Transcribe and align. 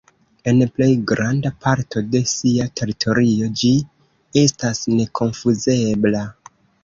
En 0.51 0.61
plej 0.77 0.85
granda 1.09 1.49
parto 1.65 2.01
de 2.15 2.21
sia 2.31 2.65
teritorio 2.81 3.51
ĝi 3.61 3.71
estas 4.43 4.81
nekonfuzebla. 4.97 6.25